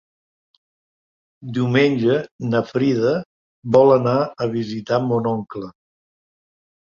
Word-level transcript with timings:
Diumenge 1.57 2.15
na 2.53 2.61
Frida 2.69 3.11
vol 3.75 3.95
anar 3.97 4.15
a 4.45 4.47
visitar 4.57 4.99
mon 5.11 5.29
oncle. 5.33 5.69